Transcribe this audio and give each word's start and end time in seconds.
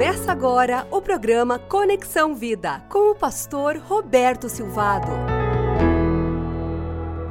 Começa 0.00 0.32
agora 0.32 0.88
o 0.90 1.02
programa 1.02 1.58
Conexão 1.58 2.34
Vida 2.34 2.80
com 2.88 3.10
o 3.10 3.14
pastor 3.14 3.76
Roberto 3.76 4.48
Silvado. 4.48 5.08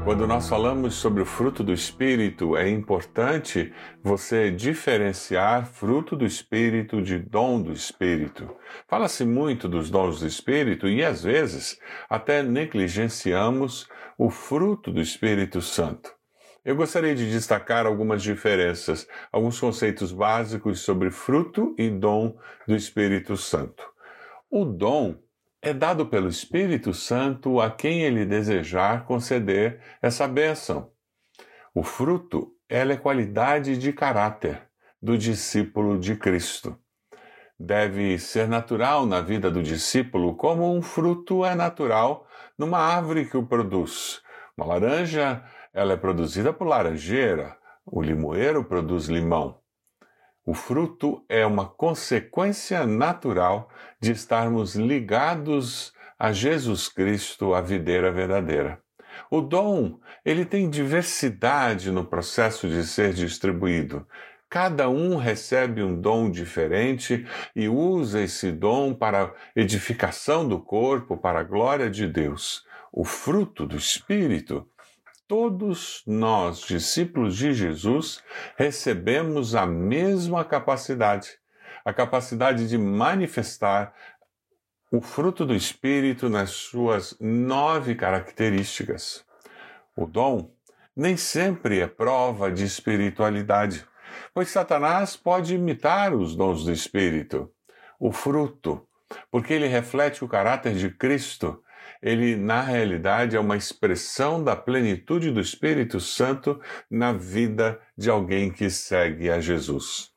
Quando 0.03 0.28
nós 0.28 0.47
falamos 0.47 0.94
sobre 0.94 1.24
o 1.24 1.26
fruto 1.26 1.63
do 1.63 1.74
Espírito, 1.74 2.55
é 2.55 2.69
importante 2.69 3.74
você 4.03 4.51
diferenciar 4.51 5.65
fruto 5.65 6.15
do 6.15 6.28
Espírito 6.28 7.01
de 7.01 7.17
dom 7.17 7.60
do 7.60 7.74
Espírito. 7.74 8.55
Fala-se 8.88 9.26
muito 9.26 9.67
dos 9.67 9.90
dons 9.90 10.20
do 10.20 10.28
Espírito 10.28 10.88
e 10.88 11.04
às 11.04 11.24
vezes 11.24 11.76
até 12.08 12.44
negligenciamos 12.44 13.90
o 14.15 14.29
fruto 14.29 14.92
do 14.92 15.01
Espírito 15.01 15.60
Santo. 15.60 16.19
Eu 16.70 16.76
gostaria 16.76 17.16
de 17.16 17.31
destacar 17.31 17.88
algumas 17.88 18.22
diferenças, 18.22 19.08
alguns 19.31 19.59
conceitos 19.59 20.12
básicos 20.12 20.81
sobre 20.81 21.09
fruto 21.09 21.73
e 21.80 21.89
dom 21.89 22.38
do 22.67 22.76
Espírito 22.76 23.35
Santo. 23.35 23.84
O 24.52 24.63
dom 24.66 25.16
é 25.63 25.73
dado 25.73 26.05
pelo 26.05 26.29
Espírito 26.29 26.93
Santo 26.93 27.59
a 27.59 27.71
quem 27.71 28.03
ele 28.03 28.23
desejar 28.23 29.05
conceder 29.05 29.81
essa 29.99 30.27
bênção. 30.27 30.91
O 31.73 31.81
fruto 31.81 32.53
ela 32.70 32.93
é 32.93 32.98
qualidade 32.98 33.76
de 33.76 33.91
caráter 33.91 34.62
do 35.01 35.17
discípulo 35.17 35.98
de 35.98 36.15
Cristo. 36.15 36.77
Deve 37.59 38.20
ser 38.20 38.48
natural 38.48 39.07
na 39.07 39.21
vida 39.21 39.49
do 39.49 39.63
discípulo, 39.63 40.35
como 40.35 40.71
um 40.71 40.84
fruto 40.84 41.43
é 41.43 41.55
natural 41.55 42.27
numa 42.55 42.77
árvore 42.77 43.26
que 43.26 43.35
o 43.35 43.43
produz. 43.43 44.21
Uma 44.55 44.67
laranja 44.67 45.43
ela 45.73 45.93
é 45.93 45.97
produzida 45.97 46.51
por 46.51 46.67
laranjeira, 46.67 47.57
o 47.85 48.01
limoeiro 48.01 48.63
produz 48.63 49.05
limão. 49.05 49.59
O 50.45 50.53
fruto 50.53 51.23
é 51.29 51.45
uma 51.45 51.65
consequência 51.65 52.85
natural 52.85 53.69
de 53.99 54.11
estarmos 54.11 54.76
ligados 54.76 55.93
a 56.17 56.31
Jesus 56.31 56.87
Cristo, 56.89 57.53
a 57.53 57.61
videira 57.61 58.11
verdadeira. 58.11 58.81
O 59.29 59.41
dom, 59.41 59.99
ele 60.26 60.45
tem 60.45 60.70
diversidade 60.70 61.91
no 61.91 62.05
processo 62.05 62.67
de 62.67 62.83
ser 62.83 63.13
distribuído. 63.13 64.08
Cada 64.50 64.89
um 64.89 65.17
recebe 65.17 65.83
um 65.83 66.00
dom 66.00 66.31
diferente 66.31 67.28
e 67.56 67.70
usa 67.70 68.22
esse 68.22 68.52
dom 68.52 68.94
para 68.94 69.33
edificação 69.56 70.48
do 70.48 70.59
corpo, 70.59 71.16
para 71.16 71.42
a 71.42 71.44
glória 71.44 71.89
de 71.89 72.08
Deus. 72.08 72.66
O 72.92 73.06
fruto 73.06 73.67
do 73.67 73.78
Espírito 73.78 74.67
todos 75.30 76.02
nós, 76.08 76.62
discípulos 76.62 77.38
de 77.38 77.54
Jesus, 77.54 78.24
recebemos 78.58 79.54
a 79.54 79.64
mesma 79.64 80.44
capacidade, 80.44 81.38
a 81.86 81.94
capacidade 81.94 82.68
de 82.68 82.80
manifestar 82.80 83.94
o 84.92 85.00
fruto 85.00 85.46
do 85.46 85.54
Espírito 85.54 86.30
nas 86.30 86.50
suas 86.50 87.16
nove 87.20 87.94
características. 87.94 89.24
O 89.96 90.08
dom 90.08 90.52
nem 90.96 91.16
sempre 91.16 91.80
é 91.80 91.86
prova 91.86 92.52
de 92.52 92.64
espiritualidade, 92.64 93.86
pois 94.34 94.50
Satanás 94.50 95.16
pode 95.16 95.54
imitar 95.54 96.12
os 96.12 96.36
dons 96.36 96.66
do 96.66 96.72
Espírito. 96.72 97.54
O 98.00 98.12
fruto, 98.12 98.84
porque 99.30 99.54
ele 99.54 99.68
reflete 99.68 100.26
o 100.26 100.28
caráter 100.28 100.74
de 100.74 100.90
Cristo, 100.90 101.64
ele 102.02 102.36
na 102.36 102.62
realidade 102.62 103.36
é 103.36 103.40
uma 103.40 103.58
expressão 103.58 104.44
da 104.44 104.56
plenitude 104.56 105.32
do 105.32 105.40
Espírito 105.40 106.00
Santo 106.00 106.60
na 106.90 107.12
vida 107.12 107.80
de 107.98 108.10
alguém 108.10 108.52
que 108.52 108.70
segue 108.70 109.30
a 109.30 109.40
Jesus. 109.40 110.12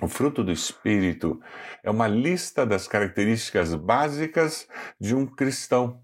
O 0.00 0.08
fruto 0.08 0.42
do 0.42 0.50
Espírito 0.50 1.40
é 1.82 1.90
uma 1.90 2.08
lista 2.08 2.64
das 2.64 2.88
características 2.88 3.74
básicas 3.74 4.66
de 4.98 5.14
um 5.14 5.26
cristão. 5.26 6.02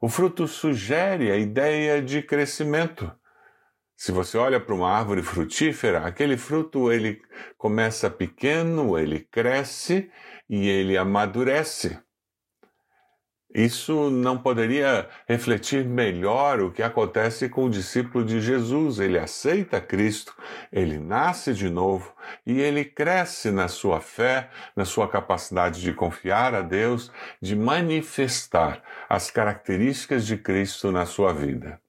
O 0.00 0.08
fruto 0.08 0.46
sugere 0.46 1.30
a 1.30 1.36
ideia 1.36 2.02
de 2.02 2.20
crescimento. 2.22 3.10
Se 3.96 4.12
você 4.12 4.38
olha 4.38 4.60
para 4.60 4.74
uma 4.74 4.90
árvore 4.90 5.22
frutífera, 5.22 6.06
aquele 6.06 6.36
fruto 6.36 6.92
ele 6.92 7.20
começa 7.56 8.08
pequeno, 8.08 8.98
ele 8.98 9.20
cresce 9.20 10.10
e 10.48 10.68
ele 10.68 10.96
amadurece. 10.96 11.98
Isso 13.54 14.10
não 14.10 14.36
poderia 14.36 15.08
refletir 15.26 15.82
melhor 15.82 16.60
o 16.60 16.70
que 16.70 16.82
acontece 16.82 17.48
com 17.48 17.64
o 17.64 17.70
discípulo 17.70 18.22
de 18.22 18.42
Jesus. 18.42 18.98
Ele 18.98 19.18
aceita 19.18 19.80
Cristo, 19.80 20.36
ele 20.70 20.98
nasce 20.98 21.54
de 21.54 21.70
novo 21.70 22.12
e 22.44 22.60
ele 22.60 22.84
cresce 22.84 23.50
na 23.50 23.66
sua 23.66 24.00
fé, 24.00 24.50
na 24.76 24.84
sua 24.84 25.08
capacidade 25.08 25.80
de 25.80 25.94
confiar 25.94 26.54
a 26.54 26.60
Deus, 26.60 27.10
de 27.40 27.56
manifestar 27.56 28.82
as 29.08 29.30
características 29.30 30.26
de 30.26 30.36
Cristo 30.36 30.92
na 30.92 31.06
sua 31.06 31.32
vida. 31.32 31.80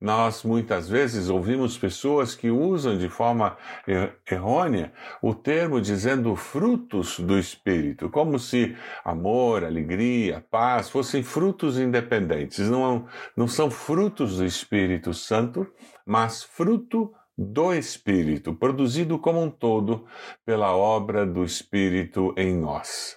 Nós 0.00 0.44
muitas 0.44 0.88
vezes 0.88 1.28
ouvimos 1.28 1.76
pessoas 1.76 2.32
que 2.32 2.50
usam 2.50 2.96
de 2.96 3.08
forma 3.08 3.56
er, 3.84 4.16
errônea 4.30 4.92
o 5.20 5.34
termo 5.34 5.80
dizendo 5.80 6.36
frutos 6.36 7.18
do 7.18 7.36
Espírito, 7.36 8.08
como 8.08 8.38
se 8.38 8.76
amor, 9.04 9.64
alegria, 9.64 10.44
paz 10.50 10.88
fossem 10.88 11.24
frutos 11.24 11.78
independentes. 11.78 12.68
Não, 12.68 13.06
não 13.36 13.48
são 13.48 13.68
frutos 13.70 14.36
do 14.36 14.44
Espírito 14.44 15.12
Santo, 15.12 15.66
mas 16.06 16.44
fruto 16.44 17.12
do 17.36 17.74
Espírito, 17.74 18.54
produzido 18.54 19.18
como 19.18 19.42
um 19.42 19.50
todo 19.50 20.06
pela 20.44 20.76
obra 20.76 21.26
do 21.26 21.44
Espírito 21.44 22.32
em 22.36 22.56
nós. 22.56 23.16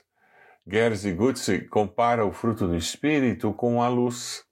Gersey 0.65 1.13
Gutze 1.13 1.67
compara 1.67 2.25
o 2.25 2.31
fruto 2.31 2.67
do 2.67 2.75
Espírito 2.75 3.51
com 3.53 3.81
a 3.81 3.87
luz. 3.87 4.43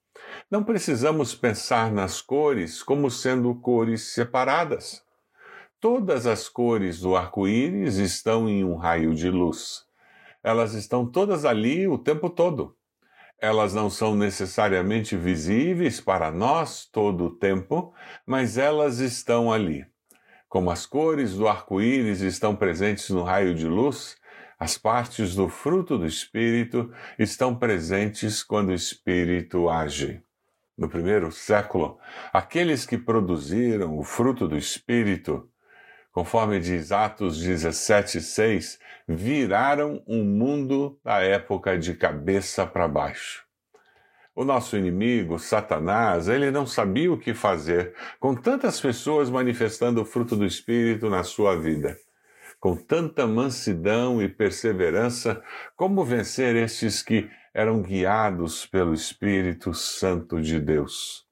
Não 0.50 0.64
precisamos 0.64 1.36
pensar 1.36 1.92
nas 1.92 2.22
cores 2.22 2.82
como 2.82 3.10
sendo 3.12 3.54
cores 3.56 4.14
separadas. 4.14 5.04
Todas 5.80 6.28
as 6.28 6.50
cores 6.50 7.00
do 7.00 7.16
arco-íris 7.16 7.98
estão 7.98 8.50
em 8.50 8.64
um 8.64 8.76
raio 8.76 9.14
de 9.14 9.30
luz. 9.30 9.86
Elas 10.44 10.74
estão 10.74 11.06
todas 11.06 11.46
ali 11.46 11.88
o 11.88 11.98
tempo 11.98 12.30
todo. 12.30 12.76
Elas 13.42 13.74
não 13.74 13.90
são 13.90 14.16
necessariamente 14.16 15.16
visíveis 15.16 16.02
para 16.02 16.30
nós 16.30 16.86
todo 16.86 17.26
o 17.26 17.30
tempo, 17.30 17.94
mas 18.26 18.58
elas 18.58 19.00
estão 19.00 19.52
ali. 19.52 19.86
Como 20.50 20.70
as 20.70 20.86
cores 20.86 21.36
do 21.36 21.48
arco-íris 21.48 22.22
estão 22.22 22.56
presentes 22.56 23.10
no 23.10 23.24
raio 23.24 23.56
de 23.56 23.68
luz, 23.68 24.18
as 24.60 24.78
partes 24.78 25.36
do 25.36 25.48
fruto 25.48 25.98
do 25.98 26.06
Espírito 26.06 26.92
estão 27.18 27.56
presentes 27.56 28.44
quando 28.44 28.70
o 28.70 28.74
Espírito 28.74 29.70
age 29.70 30.22
no 30.80 30.88
primeiro 30.88 31.30
século, 31.30 32.00
aqueles 32.32 32.86
que 32.86 32.98
produziram 32.98 34.00
o 34.00 34.04
fruto 34.04 34.48
do 34.48 34.58
Espírito, 34.58 35.50
conforme 36.10 36.58
diz 36.58 36.94
Atos 36.94 37.38
17, 37.38 38.22
6, 38.22 38.80
viraram 39.06 40.02
um 40.08 40.24
mundo 40.24 40.98
da 41.04 41.22
época 41.22 41.78
de 41.78 41.94
cabeça 41.94 42.66
para 42.66 42.88
baixo. 42.88 43.44
O 44.34 44.46
nosso 44.46 44.78
inimigo, 44.78 45.38
Satanás, 45.38 46.30
ele 46.30 46.50
não 46.50 46.66
sabia 46.66 47.12
o 47.12 47.20
que 47.20 47.34
fazer 47.34 47.94
com 48.18 48.34
tantas 48.34 48.80
pessoas 48.80 49.30
manifestando 49.30 50.02
o 50.02 50.06
fruto 50.06 50.34
do 50.34 50.46
Espírito 50.46 51.10
na 51.10 51.26
sua 51.26 51.58
vida. 51.60 51.98
Com 52.60 52.76
tanta 52.76 53.26
mansidão 53.26 54.22
e 54.22 54.28
perseverança, 54.28 55.42
como 55.76 56.04
vencer 56.04 56.56
estes 56.56 57.02
que 57.02 57.30
eram 57.54 57.82
guiados 57.82 58.66
pelo 58.66 58.94
Espírito 58.94 59.74
Santo 59.74 60.42
de 60.42 60.60
Deus. 60.60 61.26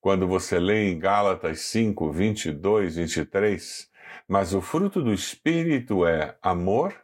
Quando 0.00 0.26
você 0.26 0.58
lê 0.58 0.90
em 0.90 0.98
Gálatas 0.98 1.60
5, 1.60 2.10
22, 2.10 2.96
23, 2.96 3.90
mas 4.26 4.54
o 4.54 4.60
fruto 4.60 5.02
do 5.02 5.12
Espírito 5.12 6.06
é 6.06 6.36
amor, 6.40 6.94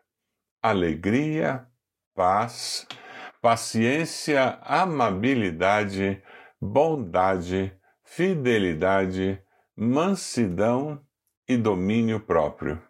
alegria, 0.62 1.66
paz, 2.14 2.86
paciência, 3.42 4.58
amabilidade, 4.62 6.22
bondade, 6.60 7.72
fidelidade, 8.02 9.38
mansidão 9.76 11.00
e 11.46 11.56
domínio 11.56 12.20
próprio. 12.20 12.80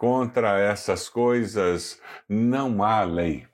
Contra 0.00 0.58
essas 0.58 1.10
coisas 1.10 2.00
não 2.26 2.82
há 2.82 3.04
lei. 3.04 3.46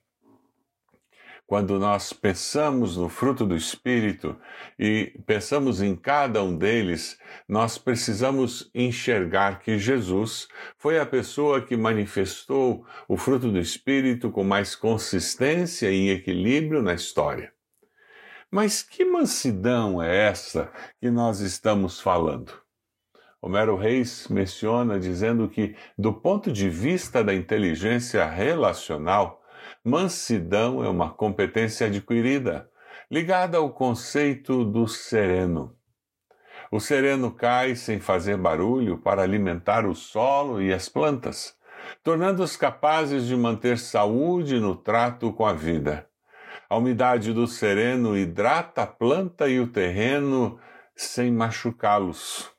Quando 1.45 1.77
nós 1.77 2.13
pensamos 2.13 2.97
no 2.97 3.09
fruto 3.09 3.45
do 3.45 3.57
Espírito 3.57 4.39
e 4.79 5.13
pensamos 5.27 5.83
em 5.83 5.97
cada 5.97 6.45
um 6.45 6.57
deles, 6.57 7.19
nós 7.49 7.79
precisamos 7.79 8.71
enxergar 8.73 9.59
que 9.59 9.77
Jesus 9.77 10.47
foi 10.79 11.01
a 11.01 11.05
pessoa 11.05 11.61
que 11.61 11.77
manifestou 11.77 12.87
o 13.09 13.17
fruto 13.17 13.51
do 13.51 13.59
Espírito 13.59 14.31
com 14.31 14.45
mais 14.45 14.77
consistência 14.77 15.91
e 15.91 16.11
equilíbrio 16.11 16.81
na 16.81 16.95
história. 16.95 17.53
Mas 18.49 18.85
que 18.85 19.05
mansidão 19.05 20.01
é 20.01 20.29
essa 20.29 20.71
que 21.01 21.11
nós 21.11 21.41
estamos 21.41 22.01
falando? 22.01 22.66
Homero 23.41 23.77
Reis 23.77 24.29
menciona 24.29 24.99
dizendo 24.99 25.49
que, 25.49 25.77
do 25.97 26.13
ponto 26.13 26.51
de 26.51 26.69
vista 26.69 27.23
da 27.23 27.35
inteligência 27.35 28.25
relacional, 28.25 29.43
mansidão 29.85 30.83
é 30.83 30.89
uma 30.89 31.11
competência 31.11 31.87
adquirida, 31.87 32.69
ligada 33.11 33.59
ao 33.59 33.71
conceito 33.71 34.65
do 34.65 34.89
sereno. 34.89 35.77
O 36.71 36.81
sereno 36.81 37.31
cai 37.31 37.77
sem 37.77 38.01
fazer 38.01 38.37
barulho 38.37 38.99
para 38.99 39.23
alimentar 39.23 39.87
o 39.87 39.95
solo 39.95 40.61
e 40.61 40.73
as 40.73 40.89
plantas, 40.89 41.55
tornando-os 42.03 42.57
capazes 42.57 43.27
de 43.27 43.37
manter 43.37 43.79
saúde 43.79 44.59
no 44.59 44.75
trato 44.75 45.33
com 45.33 45.47
a 45.47 45.53
vida. 45.53 46.09
A 46.69 46.77
umidade 46.77 47.33
do 47.33 47.47
sereno 47.47 48.17
hidrata 48.17 48.83
a 48.83 48.87
planta 48.87 49.49
e 49.49 49.61
o 49.61 49.69
terreno 49.69 50.59
sem 50.97 51.31
machucá-los. 51.31 52.56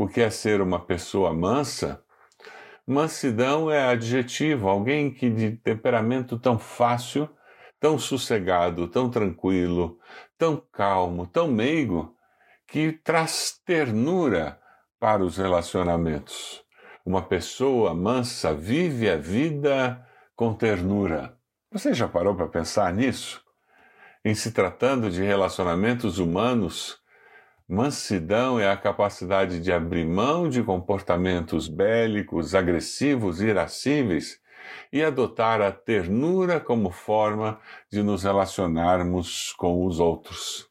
O 0.00 0.06
que 0.06 0.20
é 0.20 0.30
ser 0.30 0.60
uma 0.60 0.78
pessoa 0.78 1.34
mansa? 1.34 2.00
Mansidão 2.86 3.68
é 3.68 3.84
adjetivo, 3.84 4.68
alguém 4.68 5.10
que 5.10 5.28
de 5.28 5.56
temperamento 5.56 6.38
tão 6.38 6.56
fácil, 6.56 7.28
tão 7.80 7.98
sossegado, 7.98 8.86
tão 8.86 9.10
tranquilo, 9.10 9.98
tão 10.38 10.62
calmo, 10.70 11.26
tão 11.26 11.48
meigo, 11.48 12.14
que 12.64 12.92
traz 12.92 13.60
ternura 13.66 14.60
para 15.00 15.24
os 15.24 15.36
relacionamentos. 15.36 16.62
Uma 17.04 17.22
pessoa 17.22 17.92
mansa 17.92 18.54
vive 18.54 19.10
a 19.10 19.16
vida 19.16 20.06
com 20.36 20.54
ternura. 20.54 21.36
Você 21.72 21.92
já 21.92 22.06
parou 22.06 22.36
para 22.36 22.46
pensar 22.46 22.92
nisso? 22.92 23.42
Em 24.24 24.32
se 24.32 24.52
tratando 24.52 25.10
de 25.10 25.24
relacionamentos 25.24 26.20
humanos, 26.20 27.02
mansidão 27.68 28.58
é 28.58 28.70
a 28.70 28.76
capacidade 28.76 29.60
de 29.60 29.70
abrir 29.70 30.06
mão 30.06 30.48
de 30.48 30.62
comportamentos 30.62 31.68
bélicos, 31.68 32.54
agressivos, 32.54 33.42
irascíveis 33.42 34.40
e 34.90 35.04
adotar 35.04 35.60
a 35.60 35.70
ternura 35.70 36.58
como 36.58 36.90
forma 36.90 37.60
de 37.90 38.02
nos 38.02 38.22
relacionarmos 38.22 39.52
com 39.52 39.84
os 39.84 40.00
outros. 40.00 40.66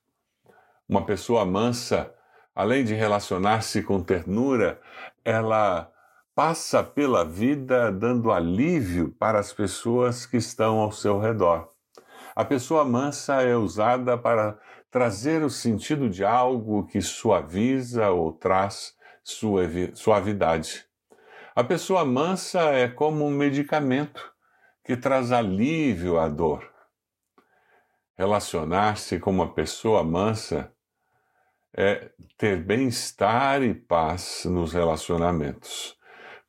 Uma 0.89 1.05
pessoa 1.05 1.45
mansa, 1.45 2.11
além 2.55 2.83
de 2.83 2.95
relacionar-se 2.95 3.83
com 3.83 4.01
ternura, 4.01 4.81
ela 5.23 5.91
passa 6.33 6.83
pela 6.83 7.23
vida 7.23 7.91
dando 7.91 8.31
alívio 8.31 9.09
para 9.19 9.39
as 9.39 9.53
pessoas 9.53 10.25
que 10.25 10.37
estão 10.37 10.79
ao 10.79 10.91
seu 10.91 11.19
redor. 11.19 11.69
A 12.35 12.45
pessoa 12.45 12.85
mansa 12.85 13.41
é 13.41 13.55
usada 13.55 14.17
para 14.17 14.59
trazer 14.89 15.43
o 15.43 15.49
sentido 15.49 16.09
de 16.09 16.23
algo 16.23 16.85
que 16.87 17.01
suaviza 17.01 18.09
ou 18.09 18.31
traz 18.31 18.95
suavidade. 19.93 20.85
A 21.55 21.63
pessoa 21.63 22.05
mansa 22.05 22.61
é 22.71 22.87
como 22.87 23.25
um 23.25 23.31
medicamento 23.31 24.33
que 24.83 24.95
traz 24.95 25.31
alívio 25.31 26.17
à 26.17 26.29
dor. 26.29 26.71
Relacionar-se 28.17 29.19
com 29.19 29.31
uma 29.31 29.53
pessoa 29.53 30.03
mansa 30.03 30.71
é 31.75 32.09
ter 32.37 32.63
bem-estar 32.63 33.61
e 33.61 33.73
paz 33.73 34.45
nos 34.45 34.73
relacionamentos. 34.73 35.97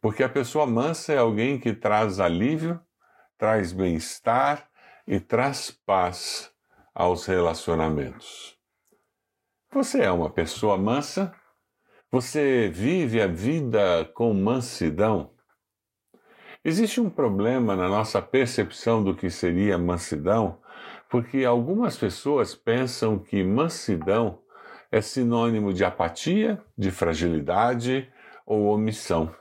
Porque 0.01 0.23
a 0.23 0.29
pessoa 0.29 0.67
mansa 0.67 1.13
é 1.13 1.19
alguém 1.19 1.59
que 1.59 1.73
traz 1.73 2.21
alívio, 2.21 2.81
traz 3.37 3.73
bem-estar 3.73 4.69
e 5.07 5.19
traz 5.19 5.71
paz 5.71 6.53
aos 6.99 7.27
relacionamentos. 7.27 8.59
Você 9.73 10.03
é 10.03 10.11
uma 10.11 10.29
pessoa 10.29 10.77
mansa? 10.77 11.33
Você 12.11 12.69
vive 12.69 13.23
a 13.23 13.29
vida 13.29 14.05
com 14.15 14.35
mansidão? 14.35 15.31
Existe 16.65 17.01
um 17.01 17.09
problema 17.09 17.77
na 17.77 17.89
nossa 17.89 18.21
percepção 18.21 19.05
do 19.05 19.15
que 19.15 19.31
seria 19.31 19.79
mansidão, 19.79 20.59
porque 21.09 21.45
algumas 21.45 21.97
pessoas 21.97 22.57
pensam 22.57 23.17
que 23.17 23.45
mansidão 23.45 24.41
é 24.91 25.01
sinônimo 25.01 25.73
de 25.73 25.85
apatia, 25.85 26.61
de 26.77 26.91
fragilidade 26.91 28.13
ou 28.45 28.75
omissão. 28.75 29.33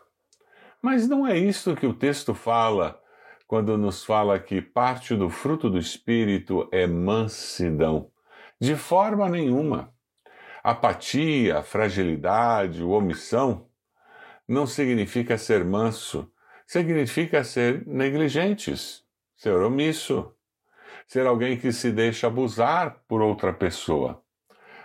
Mas 0.80 1.08
não 1.08 1.26
é 1.26 1.36
isso 1.36 1.76
que 1.76 1.88
o 1.88 1.94
texto 1.94 2.36
fala 2.36 3.02
quando 3.48 3.78
nos 3.78 4.04
fala 4.04 4.38
que 4.38 4.62
parte 4.62 5.16
do 5.16 5.30
fruto 5.30 5.70
do 5.70 5.78
Espírito 5.78 6.68
é 6.72 6.86
mansidão. 6.86 8.12
De 8.60 8.76
forma 8.76 9.30
nenhuma. 9.30 9.94
Apatia, 10.62 11.64
fragilidade, 11.64 12.84
omissão 12.84 13.70
não 14.46 14.68
significa 14.68 15.38
ser 15.38 15.64
manso, 15.64 16.30
significa 16.66 17.44
ser 17.44 17.86
negligentes, 17.88 19.04
ser 19.36 19.56
omisso, 19.56 20.34
ser 21.06 21.26
alguém 21.26 21.58
que 21.58 21.72
se 21.72 21.92
deixa 21.92 22.28
abusar 22.28 23.02
por 23.08 23.22
outra 23.22 23.54
pessoa. 23.54 24.22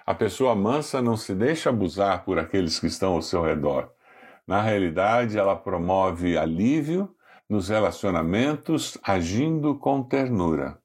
A 0.04 0.14
pessoa 0.14 0.54
mansa 0.54 1.00
não 1.02 1.16
se 1.16 1.34
deixa 1.34 1.70
abusar 1.70 2.24
por 2.24 2.38
aqueles 2.38 2.78
que 2.78 2.86
estão 2.86 3.14
ao 3.14 3.22
seu 3.22 3.42
redor. 3.42 3.90
Na 4.46 4.60
realidade, 4.60 5.38
ela 5.38 5.56
promove 5.56 6.36
alívio 6.36 7.12
nos 7.52 7.68
relacionamentos, 7.68 8.96
agindo 9.02 9.74
com 9.74 10.02
ternura. 10.02 10.78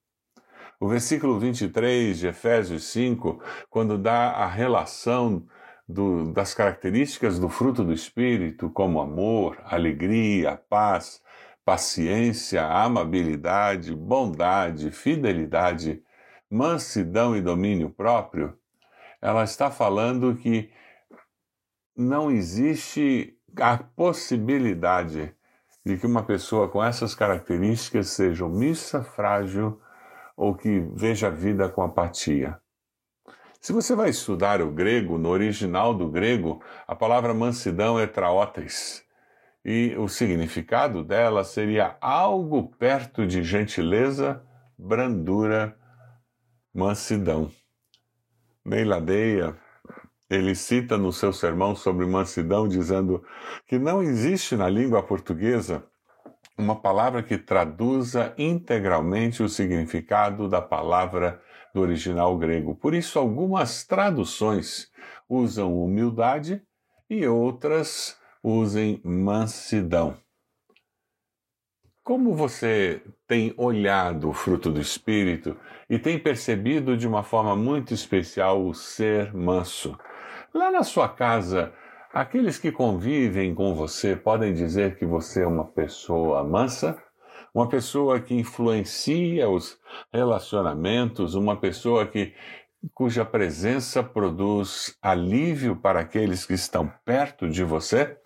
O 0.77 0.89
versículo 0.89 1.39
23 1.39 2.19
de 2.19 2.27
Efésios 2.27 2.83
5, 2.91 3.41
quando 3.69 3.97
dá 3.97 4.31
a 4.31 4.45
relação 4.45 5.47
do, 5.87 6.33
das 6.33 6.53
características 6.53 7.39
do 7.39 7.47
fruto 7.47 7.85
do 7.85 7.93
Espírito, 7.93 8.69
como 8.69 8.99
amor, 8.99 9.57
alegria, 9.63 10.61
paz, 10.69 11.21
paciência, 11.63 12.65
amabilidade, 12.65 13.95
bondade, 13.95 14.91
fidelidade, 14.91 16.03
mansidão 16.49 17.33
e 17.33 17.41
domínio 17.41 17.89
próprio, 17.91 18.59
ela 19.21 19.45
está 19.45 19.71
falando 19.71 20.35
que 20.35 20.69
não 21.95 22.29
existe 22.29 23.39
a 23.55 23.77
possibilidade 23.77 25.33
de 25.87 25.97
que 25.97 26.05
uma 26.05 26.21
pessoa 26.21 26.67
com 26.67 26.83
essas 26.83 27.15
características 27.15 28.09
seja 28.09 28.45
omissa, 28.45 29.03
frágil 29.03 29.81
ou 30.35 30.53
que 30.53 30.81
veja 30.93 31.27
a 31.27 31.29
vida 31.29 31.69
com 31.69 31.81
apatia. 31.81 32.59
Se 33.61 33.71
você 33.71 33.95
vai 33.95 34.09
estudar 34.09 34.61
o 34.61 34.69
grego, 34.69 35.17
no 35.17 35.29
original 35.29 35.93
do 35.93 36.09
grego, 36.11 36.61
a 36.85 36.93
palavra 36.93 37.33
mansidão 37.33 37.97
é 37.97 38.05
traótes, 38.05 39.01
e 39.63 39.95
o 39.97 40.09
significado 40.09 41.05
dela 41.05 41.45
seria 41.45 41.95
algo 42.01 42.69
perto 42.77 43.25
de 43.25 43.41
gentileza, 43.41 44.43
brandura, 44.77 45.73
mansidão. 46.73 47.49
Meiladeia, 48.63 49.57
ele 50.29 50.53
cita 50.55 50.97
no 50.97 51.11
seu 51.11 51.31
sermão 51.31 51.75
sobre 51.75 52.05
mansidão, 52.05 52.67
dizendo 52.67 53.23
que 53.65 53.79
não 53.79 54.01
existe 54.01 54.55
na 54.55 54.69
língua 54.69 55.01
portuguesa 55.01 55.83
uma 56.57 56.75
palavra 56.75 57.21
que 57.21 57.37
traduza 57.37 58.33
integralmente 58.37 59.43
o 59.43 59.49
significado 59.49 60.49
da 60.49 60.61
palavra 60.61 61.41
do 61.73 61.81
original 61.81 62.35
grego. 62.37 62.75
Por 62.75 62.93
isso, 62.93 63.19
algumas 63.19 63.85
traduções 63.85 64.91
usam 65.29 65.81
humildade 65.81 66.61
e 67.09 67.27
outras 67.27 68.17
usem 68.43 68.99
mansidão. 69.03 70.17
Como 72.03 72.33
você 72.33 73.01
tem 73.27 73.53
olhado 73.57 74.29
o 74.29 74.33
fruto 74.33 74.71
do 74.71 74.79
Espírito 74.79 75.57
e 75.89 75.99
tem 75.99 76.17
percebido 76.17 76.97
de 76.97 77.05
uma 77.05 77.21
forma 77.21 77.55
muito 77.55 77.93
especial 77.93 78.65
o 78.65 78.73
ser 78.73 79.33
manso? 79.33 79.97
Lá 80.53 80.71
na 80.71 80.81
sua 80.81 81.09
casa, 81.09 81.73
aqueles 82.13 82.57
que 82.57 82.71
convivem 82.71 83.53
com 83.53 83.75
você 83.75 84.15
podem 84.15 84.53
dizer 84.53 84.95
que 84.95 85.05
você 85.05 85.43
é 85.43 85.47
uma 85.47 85.65
pessoa 85.65 86.41
mansa? 86.43 86.97
Uma 87.53 87.67
pessoa 87.67 88.19
que 88.19 88.33
influencia 88.33 89.49
os 89.49 89.77
relacionamentos, 90.11 91.35
uma 91.35 91.57
pessoa 91.57 92.05
que 92.05 92.33
cuja 92.93 93.25
presença 93.25 94.01
produz 94.01 94.97
alívio 95.01 95.75
para 95.75 95.99
aqueles 95.99 96.45
que 96.45 96.53
estão 96.53 96.91
perto 97.03 97.49
de 97.49 97.63
você? 97.63 98.17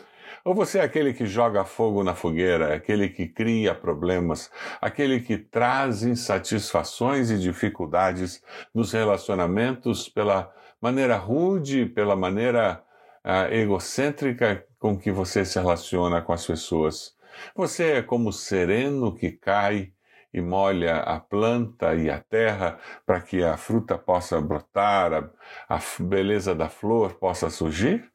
Ou 0.46 0.54
você 0.54 0.80
é 0.80 0.84
aquele 0.84 1.14
que 1.14 1.26
joga 1.26 1.66
fogo 1.66 2.04
na 2.04 2.14
fogueira, 2.14 2.76
aquele 2.76 3.10
que 3.10 3.28
cria 3.28 3.74
problemas, 3.74 4.52
aquele 4.80 5.20
que 5.20 5.38
traz 5.38 6.04
insatisfações 6.04 7.32
e 7.32 7.38
dificuldades 7.38 8.44
nos 8.74 8.92
relacionamentos 8.92 10.08
pela 10.08 10.52
maneira 10.82 11.16
rude, 11.16 11.86
pela 11.86 12.16
maneira 12.16 12.84
uh, 13.24 13.54
egocêntrica 13.54 14.66
com 14.80 14.98
que 14.98 15.12
você 15.12 15.46
se 15.46 15.60
relaciona 15.60 16.22
com 16.22 16.34
as 16.34 16.46
pessoas? 16.46 17.16
Você 17.56 17.94
é 17.94 18.02
como 18.02 18.30
o 18.30 18.34
sereno 18.34 19.16
que 19.16 19.32
cai 19.32 19.94
e 20.34 20.42
molha 20.42 20.98
a 20.98 21.20
planta 21.20 21.94
e 21.94 22.10
a 22.10 22.20
terra 22.20 22.80
para 23.06 23.22
que 23.22 23.44
a 23.44 23.58
fruta 23.58 23.98
possa 23.98 24.42
brotar, 24.42 25.14
a, 25.14 25.76
a 25.76 25.80
beleza 26.00 26.56
da 26.56 26.68
flor 26.68 27.14
possa 27.16 27.50
surgir? 27.50 28.12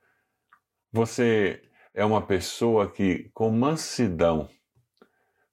Você 0.92 1.62
é 1.94 2.04
uma 2.04 2.23
pessoa 2.23 2.90
que, 2.90 3.30
com 3.32 3.50
mansidão, 3.50 4.49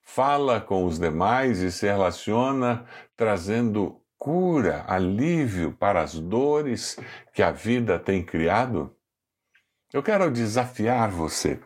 fala 0.01 0.59
com 0.59 0.85
os 0.85 0.99
demais 0.99 1.61
e 1.61 1.71
se 1.71 1.85
relaciona 1.85 2.85
trazendo 3.15 4.02
cura, 4.23 4.85
alívio 4.87 5.73
para 5.73 6.01
as 6.01 6.17
dores 6.17 6.97
que 7.33 7.43
a 7.43 7.51
vida 7.51 7.99
tem 7.99 8.23
criado? 8.23 8.95
Eu 9.91 10.01
quero 10.01 10.31
desafiar 10.31 11.11
você 11.11 11.59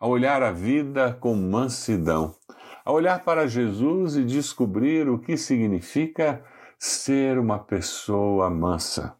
a 0.00 0.08
olhar 0.08 0.42
a 0.42 0.50
vida 0.50 1.12
com 1.12 1.34
mansidão, 1.34 2.34
a 2.82 2.90
olhar 2.90 3.22
para 3.22 3.46
Jesus 3.46 4.16
e 4.16 4.24
descobrir 4.24 5.06
o 5.06 5.18
que 5.18 5.36
significa 5.36 6.42
ser 6.78 7.38
uma 7.38 7.58
pessoa 7.58 8.48
mansa. 8.48 9.14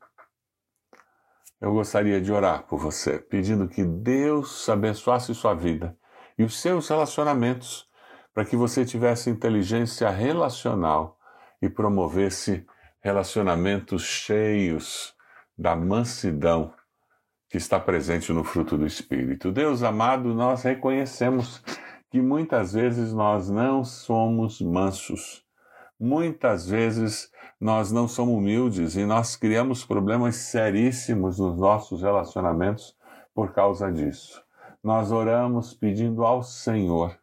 Eu 1.60 1.74
gostaria 1.74 2.22
de 2.22 2.32
orar 2.32 2.62
por 2.62 2.78
você, 2.78 3.18
pedindo 3.18 3.68
que 3.68 3.84
Deus 3.84 4.66
abençoasse 4.66 5.34
sua 5.34 5.52
vida 5.52 5.94
e 6.38 6.42
os 6.42 6.58
seus 6.58 6.88
relacionamentos, 6.88 7.86
para 8.32 8.46
que 8.46 8.56
você 8.56 8.82
tivesse 8.82 9.28
inteligência 9.28 10.08
relacional 10.08 11.18
e 11.60 11.68
promovesse 11.68 12.66
relacionamentos 13.00 14.02
cheios 14.02 15.14
da 15.56 15.74
mansidão 15.74 16.72
que 17.48 17.56
está 17.56 17.80
presente 17.80 18.32
no 18.32 18.44
fruto 18.44 18.76
do 18.76 18.86
Espírito. 18.86 19.50
Deus 19.50 19.82
amado, 19.82 20.34
nós 20.34 20.62
reconhecemos 20.62 21.62
que 22.10 22.20
muitas 22.20 22.72
vezes 22.72 23.12
nós 23.12 23.48
não 23.48 23.84
somos 23.84 24.60
mansos. 24.60 25.42
Muitas 25.98 26.68
vezes 26.68 27.30
nós 27.60 27.90
não 27.90 28.06
somos 28.06 28.36
humildes 28.36 28.96
e 28.96 29.04
nós 29.04 29.34
criamos 29.34 29.84
problemas 29.84 30.36
seríssimos 30.36 31.38
nos 31.38 31.58
nossos 31.58 32.02
relacionamentos 32.02 32.96
por 33.34 33.52
causa 33.52 33.90
disso. 33.90 34.42
Nós 34.82 35.10
oramos 35.10 35.74
pedindo 35.74 36.24
ao 36.24 36.42
Senhor 36.42 37.18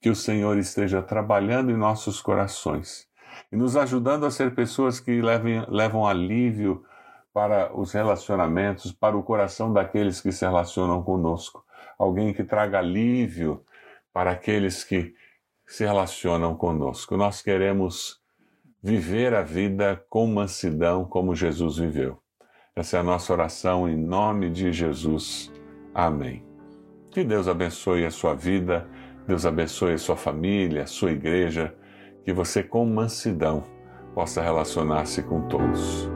que 0.00 0.08
o 0.08 0.14
Senhor 0.14 0.56
esteja 0.58 1.02
trabalhando 1.02 1.70
em 1.70 1.76
nossos 1.76 2.20
corações 2.20 3.06
e 3.50 3.56
nos 3.56 3.76
ajudando 3.76 4.26
a 4.26 4.30
ser 4.30 4.54
pessoas 4.54 5.00
que 5.00 5.20
levem, 5.20 5.64
levam 5.68 6.06
alívio 6.06 6.84
para 7.32 7.76
os 7.76 7.92
relacionamentos, 7.92 8.92
para 8.92 9.16
o 9.16 9.22
coração 9.22 9.72
daqueles 9.72 10.20
que 10.20 10.30
se 10.30 10.44
relacionam 10.44 11.02
conosco. 11.02 11.64
Alguém 11.98 12.32
que 12.32 12.44
traga 12.44 12.78
alívio 12.78 13.64
para 14.12 14.30
aqueles 14.30 14.84
que 14.84 15.14
se 15.66 15.84
relacionam 15.84 16.54
conosco. 16.54 17.16
Nós 17.16 17.42
queremos 17.42 18.20
viver 18.82 19.34
a 19.34 19.42
vida 19.42 20.04
com 20.08 20.26
mansidão 20.26 21.04
como 21.04 21.34
Jesus 21.34 21.78
viveu. 21.78 22.18
Essa 22.76 22.98
é 22.98 23.00
a 23.00 23.04
nossa 23.04 23.32
oração 23.32 23.88
em 23.88 23.96
nome 23.96 24.50
de 24.50 24.72
Jesus. 24.72 25.50
Amém. 25.94 26.44
Que 27.10 27.24
Deus 27.24 27.48
abençoe 27.48 28.04
a 28.04 28.10
sua 28.10 28.34
vida, 28.34 28.88
Deus 29.26 29.46
abençoe 29.46 29.94
a 29.94 29.98
sua 29.98 30.16
família, 30.16 30.82
a 30.82 30.86
sua 30.86 31.12
igreja 31.12 31.74
que 32.24 32.32
você, 32.32 32.62
com 32.62 32.86
mansidão, 32.86 33.64
possa 34.14 34.40
relacionar-se 34.40 35.22
com 35.22 35.42
todos. 35.48 36.08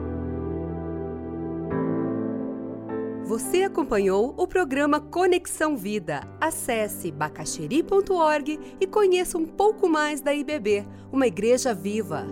Você 3.25 3.61
acompanhou 3.61 4.33
o 4.37 4.47
programa 4.47 4.99
Conexão 4.99 5.77
Vida. 5.77 6.21
Acesse 6.41 7.11
bacacheri.org 7.11 8.59
e 8.81 8.87
conheça 8.87 9.37
um 9.37 9.45
pouco 9.45 9.87
mais 9.87 10.19
da 10.19 10.33
IBB, 10.33 10.83
uma 11.11 11.27
igreja 11.27 11.71
viva. 11.71 12.25